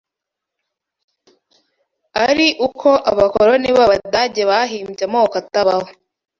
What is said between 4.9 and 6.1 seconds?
amoko atabaho,